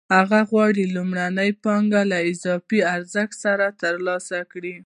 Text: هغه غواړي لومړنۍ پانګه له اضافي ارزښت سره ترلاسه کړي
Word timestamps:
هغه 0.15 0.39
غواړي 0.49 0.83
لومړنۍ 0.95 1.51
پانګه 1.63 2.01
له 2.11 2.17
اضافي 2.31 2.79
ارزښت 2.95 3.35
سره 3.45 3.65
ترلاسه 3.83 4.39
کړي 4.51 4.75